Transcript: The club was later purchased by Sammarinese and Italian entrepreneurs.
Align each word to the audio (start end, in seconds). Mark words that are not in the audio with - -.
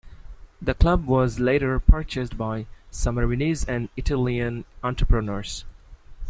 The 0.59 0.73
club 0.73 1.05
was 1.05 1.39
later 1.39 1.79
purchased 1.79 2.35
by 2.35 2.65
Sammarinese 2.91 3.67
and 3.67 3.87
Italian 3.95 4.65
entrepreneurs. 4.83 5.63